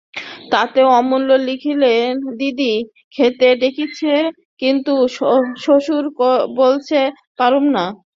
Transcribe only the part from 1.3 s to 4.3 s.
লিখেছে, দিদি, খেতে ডেকেছিলে,